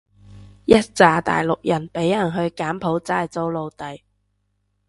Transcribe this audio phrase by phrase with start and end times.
[0.65, 4.01] 一柞大陸人畀人去柬埔寨做奴隸